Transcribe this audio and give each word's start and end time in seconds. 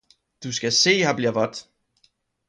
Du 0.43 0.51
skal 0.53 0.71
see 0.71 0.97
her 1.03 1.13
bliver 1.15 1.31
vaadt! 1.31 1.67